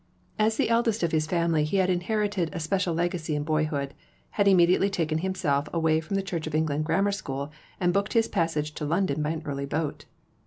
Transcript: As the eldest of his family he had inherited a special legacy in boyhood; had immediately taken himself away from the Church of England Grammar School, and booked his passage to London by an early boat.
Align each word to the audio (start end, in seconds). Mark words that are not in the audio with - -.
As 0.39 0.57
the 0.57 0.69
eldest 0.69 1.03
of 1.03 1.11
his 1.11 1.27
family 1.27 1.63
he 1.63 1.77
had 1.77 1.87
inherited 1.91 2.49
a 2.53 2.59
special 2.59 2.95
legacy 2.95 3.35
in 3.35 3.43
boyhood; 3.43 3.93
had 4.31 4.47
immediately 4.47 4.89
taken 4.89 5.19
himself 5.19 5.67
away 5.71 5.99
from 6.01 6.15
the 6.15 6.23
Church 6.23 6.47
of 6.47 6.55
England 6.55 6.85
Grammar 6.85 7.11
School, 7.11 7.51
and 7.79 7.93
booked 7.93 8.13
his 8.13 8.27
passage 8.27 8.73
to 8.73 8.85
London 8.85 9.21
by 9.21 9.29
an 9.29 9.43
early 9.45 9.67
boat. 9.67 10.05